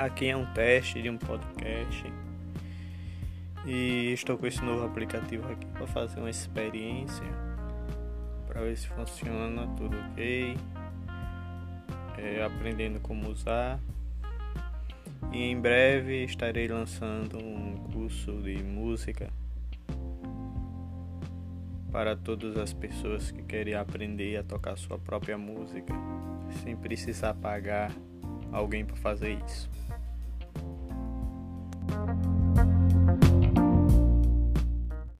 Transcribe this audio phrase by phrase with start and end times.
[0.00, 2.10] Aqui é um teste de um podcast.
[3.66, 7.26] E estou com esse novo aplicativo aqui para fazer uma experiência
[8.46, 10.56] para ver se funciona tudo ok,
[12.16, 13.78] é, aprendendo como usar.
[15.34, 19.30] E em breve estarei lançando um curso de música
[21.92, 25.92] para todas as pessoas que querem aprender a tocar sua própria música
[26.64, 27.92] sem precisar pagar
[28.50, 29.79] alguém para fazer isso.